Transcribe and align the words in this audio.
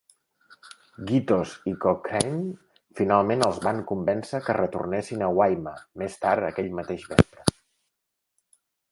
Gittos 1.09 1.51
i 1.71 1.73
Cochrane 1.81 2.85
finalment 3.01 3.45
els 3.47 3.59
van 3.65 3.81
convèncer 3.91 4.39
que 4.47 4.55
retornessin 4.57 5.21
a 5.25 5.27
Waima 5.41 5.73
més 6.03 6.15
tard 6.23 6.47
aquell 6.49 6.71
mateix 6.79 7.05
vespre. 7.13 7.45